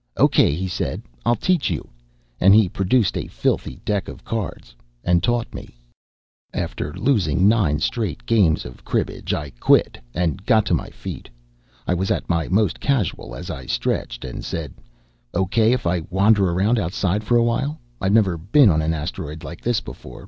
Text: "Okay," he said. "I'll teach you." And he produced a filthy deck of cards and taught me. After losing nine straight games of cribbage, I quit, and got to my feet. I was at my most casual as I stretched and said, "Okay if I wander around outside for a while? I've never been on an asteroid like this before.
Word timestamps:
"Okay," 0.17 0.55
he 0.55 0.67
said. 0.67 1.03
"I'll 1.27 1.35
teach 1.35 1.69
you." 1.69 1.87
And 2.39 2.55
he 2.55 2.67
produced 2.67 3.15
a 3.15 3.27
filthy 3.27 3.79
deck 3.85 4.07
of 4.07 4.23
cards 4.25 4.73
and 5.03 5.21
taught 5.21 5.53
me. 5.53 5.77
After 6.55 6.91
losing 6.95 7.47
nine 7.47 7.79
straight 7.79 8.25
games 8.25 8.65
of 8.65 8.83
cribbage, 8.83 9.31
I 9.31 9.51
quit, 9.59 9.99
and 10.15 10.43
got 10.43 10.65
to 10.65 10.73
my 10.73 10.89
feet. 10.89 11.29
I 11.85 11.93
was 11.93 12.09
at 12.09 12.27
my 12.27 12.47
most 12.47 12.79
casual 12.79 13.35
as 13.35 13.51
I 13.51 13.67
stretched 13.67 14.25
and 14.25 14.43
said, 14.43 14.73
"Okay 15.35 15.71
if 15.71 15.85
I 15.85 16.01
wander 16.09 16.49
around 16.49 16.79
outside 16.79 17.23
for 17.23 17.37
a 17.37 17.43
while? 17.43 17.79
I've 18.01 18.11
never 18.11 18.39
been 18.39 18.71
on 18.71 18.81
an 18.81 18.95
asteroid 18.95 19.43
like 19.43 19.61
this 19.61 19.81
before. 19.81 20.19